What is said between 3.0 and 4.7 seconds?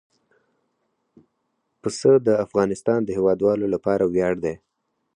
د هیوادوالو لپاره ویاړ دی.